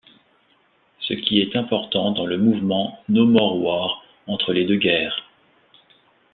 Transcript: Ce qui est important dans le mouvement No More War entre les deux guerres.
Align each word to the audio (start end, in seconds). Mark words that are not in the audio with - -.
Ce 0.99 1.13
qui 1.13 1.41
est 1.41 1.55
important 1.55 2.09
dans 2.09 2.25
le 2.25 2.39
mouvement 2.39 2.97
No 3.07 3.23
More 3.27 3.61
War 3.61 4.03
entre 4.25 4.51
les 4.51 4.65
deux 4.65 4.77
guerres. 4.77 5.29